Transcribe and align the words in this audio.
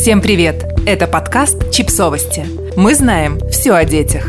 Всем 0.00 0.22
привет! 0.22 0.64
Это 0.86 1.06
подкаст 1.06 1.70
«Чипсовости». 1.70 2.46
Мы 2.74 2.94
знаем 2.94 3.38
все 3.50 3.74
о 3.74 3.84
детях. 3.84 4.28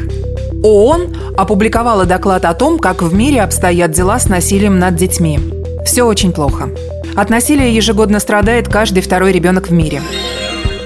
ООН 0.64 1.16
опубликовала 1.38 2.04
доклад 2.04 2.44
о 2.44 2.54
том, 2.54 2.78
как 2.78 3.02
в 3.02 3.14
мире 3.14 3.42
обстоят 3.42 3.92
дела 3.92 4.20
с 4.20 4.28
насилием 4.28 4.80
над 4.80 4.98
детьми. 4.98 5.40
Все 5.86 6.04
очень 6.04 6.34
плохо. 6.34 6.72
От 7.16 7.30
насилия 7.30 7.74
ежегодно 7.74 8.20
страдает 8.20 8.68
каждый 8.68 9.02
второй 9.02 9.32
ребенок 9.32 9.70
в 9.70 9.72
мире. 9.72 10.02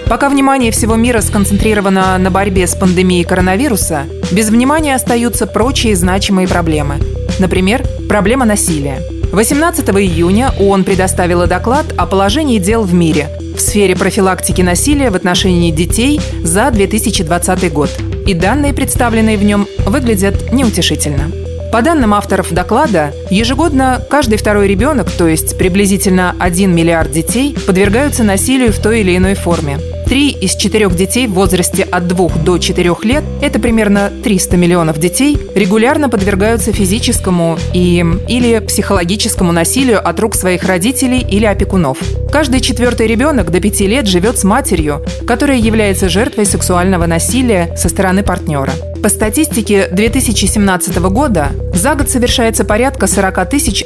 Пока 0.08 0.30
внимание 0.30 0.72
всего 0.72 0.94
мира 0.94 1.22
сконцентрировано 1.22 2.16
на 2.20 2.30
борьбе 2.30 2.68
с 2.68 2.76
пандемией 2.76 3.24
коронавируса, 3.24 4.04
без 4.32 4.52
внимания 4.52 4.94
остаются 4.94 5.48
прочие 5.48 5.96
значимые 5.96 6.48
проблемы. 6.48 6.98
Например, 7.40 7.84
проблема 8.08 8.46
насилия. 8.46 9.02
18 9.32 9.90
июня 9.90 10.54
ООН 10.60 10.84
предоставила 10.84 11.48
доклад 11.48 11.88
о 11.98 12.06
положении 12.06 12.60
дел 12.60 12.84
в 12.84 12.94
мире 12.94 13.30
в 13.56 13.62
сфере 13.62 13.96
профилактики 13.96 14.62
насилия 14.62 15.10
в 15.10 15.16
отношении 15.16 15.72
детей 15.72 16.20
за 16.44 16.70
2020 16.72 17.74
год. 17.74 17.90
И 18.28 18.34
данные, 18.34 18.74
представленные 18.74 19.38
в 19.38 19.44
нем, 19.44 19.68
выглядят 19.86 20.52
неутешительно. 20.52 21.32
По 21.72 21.82
данным 21.82 22.14
авторов 22.14 22.54
доклада, 22.54 23.14
ежегодно 23.30 24.02
каждый 24.10 24.38
второй 24.38 24.68
ребенок, 24.68 25.12
то 25.12 25.28
есть 25.28 25.58
приблизительно 25.58 26.36
1 26.40 26.74
миллиард 26.74 27.12
детей, 27.12 27.56
подвергаются 27.68 28.24
насилию 28.24 28.72
в 28.72 28.80
той 28.80 29.02
или 29.02 29.18
иной 29.18 29.36
форме. 29.36 29.80
Три 30.06 30.30
из 30.30 30.56
четырех 30.56 30.96
детей 30.96 31.26
в 31.26 31.34
возрасте 31.34 31.82
от 31.82 32.08
2 32.08 32.30
до 32.44 32.60
4 32.60 32.96
лет, 33.04 33.24
это 33.42 33.60
примерно 33.60 34.12
300 34.24 34.56
миллионов 34.56 35.00
детей, 35.00 35.38
регулярно 35.56 36.10
подвергаются 36.10 36.72
физическому 36.72 37.58
и, 37.74 38.06
или 38.30 38.60
психологическому 38.60 39.52
насилию 39.52 40.08
от 40.08 40.20
рук 40.20 40.36
своих 40.36 40.64
родителей 40.64 41.20
или 41.20 41.46
опекунов. 41.46 41.98
Каждый 42.32 42.62
четвертый 42.62 43.08
ребенок 43.08 43.50
до 43.50 43.60
5 43.60 43.80
лет 43.82 44.08
живет 44.08 44.38
с 44.38 44.44
матерью, 44.44 45.04
которая 45.26 45.58
является 45.58 46.08
жертвой 46.08 46.46
сексуального 46.46 47.08
насилия 47.08 47.76
со 47.76 47.90
стороны 47.90 48.22
партнера. 48.22 48.74
По 49.06 49.10
статистике 49.10 49.88
2017 49.92 50.98
года 50.98 51.50
за 51.76 51.94
год 51.94 52.10
совершается 52.10 52.66
порядка 52.66 53.06
40 53.06 53.38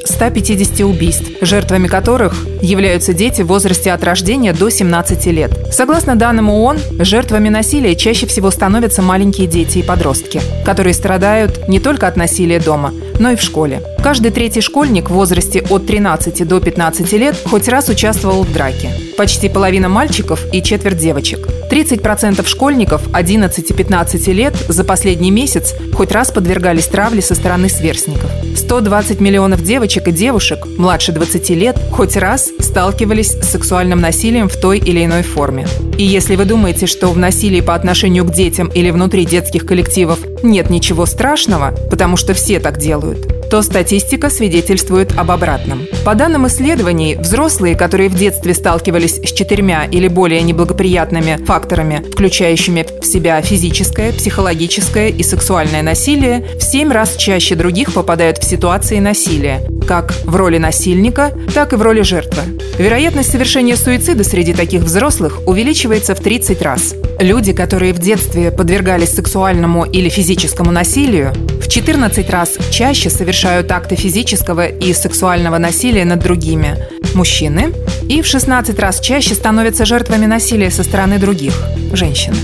150 0.05 0.79
убийств, 0.79 1.25
жертвами 1.41 1.89
которых 1.89 2.45
являются 2.61 3.13
дети 3.13 3.41
в 3.41 3.47
возрасте 3.47 3.91
от 3.91 4.01
рождения 4.05 4.53
до 4.53 4.69
17 4.69 5.25
лет. 5.25 5.51
Согласно 5.73 6.15
данным 6.15 6.49
ООН, 6.49 6.77
жертвами 6.99 7.49
насилия 7.49 7.97
чаще 7.97 8.27
всего 8.27 8.49
становятся 8.49 9.01
маленькие 9.01 9.47
дети 9.47 9.79
и 9.79 9.83
подростки, 9.83 10.39
которые 10.63 10.93
страдают 10.93 11.67
не 11.67 11.81
только 11.81 12.07
от 12.07 12.15
насилия 12.15 12.61
дома, 12.61 12.93
но 13.19 13.31
и 13.31 13.35
в 13.35 13.41
школе. 13.41 13.81
Каждый 14.01 14.31
третий 14.31 14.61
школьник 14.61 15.09
в 15.09 15.13
возрасте 15.13 15.61
от 15.69 15.85
13 15.85 16.47
до 16.47 16.61
15 16.61 17.11
лет 17.11 17.35
хоть 17.45 17.67
раз 17.67 17.89
участвовал 17.89 18.43
в 18.43 18.53
драке. 18.53 19.08
Почти 19.19 19.49
половина 19.49 19.89
мальчиков 19.89 20.45
и 20.53 20.63
четверть 20.63 20.97
девочек. 20.97 21.45
30% 21.69 22.47
школьников 22.47 23.05
11-15 23.09 24.31
лет 24.31 24.55
за 24.69 24.85
последний 24.85 25.29
месяц 25.29 25.75
хоть 25.93 26.13
раз 26.13 26.31
подвергались 26.31 26.87
травле 26.87 27.21
со 27.21 27.35
стороны 27.35 27.67
сверстников. 27.67 28.31
120 28.55 29.19
миллионов 29.19 29.61
девочек 29.61 30.07
и 30.07 30.13
девушек 30.13 30.65
младше 30.77 31.11
20 31.11 31.49
лет 31.49 31.77
хоть 31.91 32.15
раз 32.15 32.49
сталкивались 32.61 33.31
с 33.31 33.49
сексуальным 33.49 33.99
насилием 33.99 34.47
в 34.47 34.55
той 34.55 34.79
или 34.79 35.03
иной 35.03 35.23
форме. 35.23 35.67
И 35.97 36.05
если 36.05 36.37
вы 36.37 36.45
думаете, 36.45 36.87
что 36.87 37.09
в 37.09 37.17
насилии 37.17 37.59
по 37.59 37.75
отношению 37.75 38.23
к 38.23 38.31
детям 38.31 38.69
или 38.69 38.89
внутри 38.89 39.25
детских 39.25 39.65
коллективов 39.65 40.19
нет 40.43 40.69
ничего 40.69 41.05
страшного, 41.05 41.75
потому 41.91 42.15
что 42.15 42.33
все 42.33 42.61
так 42.61 42.77
делают, 42.77 43.38
то 43.49 43.61
статистика 43.61 44.29
свидетельствует 44.29 45.17
об 45.17 45.31
обратном. 45.31 45.87
По 46.05 46.15
данным 46.15 46.47
исследований, 46.47 47.15
взрослые, 47.15 47.75
которые 47.75 48.09
в 48.09 48.15
детстве 48.15 48.53
сталкивались 48.53 49.15
с 49.15 49.31
четырьмя 49.31 49.85
или 49.85 50.07
более 50.07 50.41
неблагоприятными 50.41 51.43
факторами, 51.45 52.03
включающими 52.11 52.85
в 53.01 53.05
себя 53.05 53.41
физическое, 53.41 54.13
психологическое 54.13 55.09
и 55.09 55.23
сексуальное 55.23 55.81
насилие, 55.81 56.45
в 56.57 56.61
семь 56.61 56.91
раз 56.91 57.15
чаще 57.15 57.55
других 57.55 57.93
попадают 57.93 58.37
в 58.37 58.47
ситуации 58.47 58.99
насилия, 58.99 59.61
как 59.89 60.13
в 60.23 60.35
роли 60.35 60.59
насильника, 60.59 61.31
так 61.55 61.73
и 61.73 61.75
в 61.75 61.81
роли 61.81 62.03
жертвы. 62.03 62.43
Вероятность 62.77 63.31
совершения 63.31 63.75
суицида 63.75 64.23
среди 64.23 64.53
таких 64.53 64.83
взрослых 64.83 65.39
увеличивается 65.47 66.13
в 66.13 66.19
30 66.19 66.61
раз. 66.61 66.93
Люди, 67.19 67.53
которые 67.53 67.93
в 67.93 67.97
детстве 67.97 68.51
подвергались 68.51 69.15
сексуальному 69.15 69.85
или 69.85 70.07
физическому 70.09 70.69
насилию, 70.71 71.33
в 71.59 71.67
14 71.67 72.29
раз 72.29 72.59
чаще 72.69 73.09
совершают 73.09 73.71
акты 73.71 73.95
физического 73.95 74.67
и 74.67 74.93
сексуального 74.93 75.57
насилия 75.57 76.05
над 76.05 76.19
другими– 76.19 76.77
мужчины, 77.15 77.73
и 78.07 78.21
в 78.21 78.27
16 78.27 78.77
раз 78.77 78.99
чаще 78.99 79.33
становятся 79.33 79.85
жертвами 79.85 80.27
насилия 80.27 80.69
со 80.69 80.83
стороны 80.83 81.17
других– 81.17 81.53
женщины. 81.93 82.37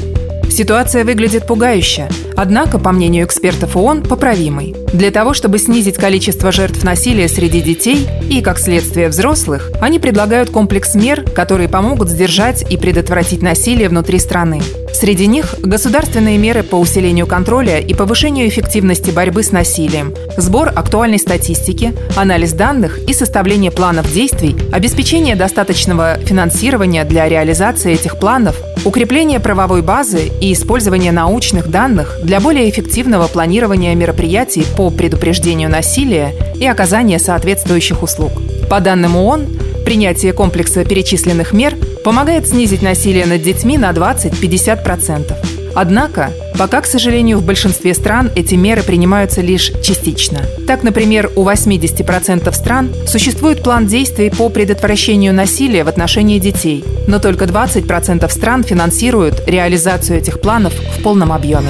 Ситуация 0.50 1.04
выглядит 1.04 1.46
пугающе, 1.46 2.10
однако, 2.36 2.80
по 2.80 2.92
мнению 2.92 3.26
экспертов 3.26 3.76
ООН, 3.76 4.04
поправимой. 4.04 4.76
Для 4.94 5.12
того, 5.12 5.34
чтобы 5.34 5.60
снизить 5.60 5.96
количество 5.96 6.52
жертв 6.52 6.84
насилия 6.84 7.28
среди 7.28 7.62
детей 7.62 8.08
и, 8.30 8.42
как 8.42 8.60
следствие, 8.60 9.10
взрослых, 9.10 9.72
они 9.82 10.00
предлагают 10.00 10.50
комплекс 10.50 10.96
мер, 10.96 11.24
которые 11.24 11.68
помогут 11.68 12.10
сдержать 12.10 12.66
и 12.72 12.78
предотвратить 12.78 13.42
насилие 13.42 13.90
внутри 13.90 14.20
страны. 14.20 14.62
Среди 14.94 15.28
них 15.28 15.56
государственные 15.62 16.38
меры 16.38 16.64
по 16.64 16.78
усилению 16.78 17.28
контроля 17.28 17.80
и 17.80 17.94
повышению 17.94 18.48
эффективности 18.48 19.12
борьбы 19.12 19.44
с 19.44 19.52
насилием, 19.52 20.14
сбор 20.38 20.70
актуальной 20.70 21.20
статистики, 21.20 21.94
анализ 22.16 22.54
данных 22.54 23.00
и 23.00 23.14
составление 23.14 23.72
планов 23.72 24.10
действий, 24.14 24.56
обеспечение 24.72 25.36
достаточного 25.36 26.16
финансирования 26.20 27.04
для 27.04 27.28
реализации 27.28 27.92
этих 27.92 28.18
планов, 28.18 28.56
укрепление 28.86 29.42
правовой 29.42 29.82
базы 29.82 30.32
и 30.40 30.54
использование 30.54 31.12
научных 31.12 31.68
данных 31.68 32.18
для 32.26 32.40
более 32.40 32.70
эффективного 32.70 33.28
планирования 33.28 33.94
мероприятий 33.94 34.66
по 34.76 34.90
предупреждению 34.90 35.70
насилия 35.70 36.34
и 36.60 36.66
оказания 36.66 37.20
соответствующих 37.20 38.02
услуг. 38.02 38.32
По 38.68 38.80
данным 38.80 39.16
ООН, 39.16 39.48
принятие 39.86 40.34
комплекса 40.34 40.84
перечисленных 40.84 41.54
мер 41.54 41.76
помогает 42.04 42.48
снизить 42.48 42.82
насилие 42.82 43.28
над 43.28 43.44
детьми 43.44 43.78
на 43.78 43.92
20-50%. 43.92 45.34
Однако, 45.76 46.32
пока, 46.58 46.82
к 46.82 46.86
сожалению, 46.86 47.38
в 47.38 47.46
большинстве 47.46 47.94
стран 47.94 48.32
эти 48.36 48.56
меры 48.56 48.82
принимаются 48.82 49.42
лишь 49.42 49.72
частично. 49.84 50.40
Так, 50.66 50.84
например, 50.84 51.30
у 51.36 51.44
80% 51.44 52.52
стран 52.54 52.92
существует 53.06 53.62
план 53.62 53.86
действий 53.86 54.32
по 54.32 54.50
предотвращению 54.50 55.34
насилия 55.34 55.84
в 55.84 55.90
отношении 55.90 56.40
детей, 56.40 56.84
но 57.08 57.20
только 57.20 57.46
20% 57.46 58.28
стран 58.30 58.64
финансируют 58.64 59.44
реализацию 59.48 60.18
этих 60.18 60.40
планов 60.40 60.74
в 60.74 61.04
полном 61.04 61.34
объеме. 61.34 61.70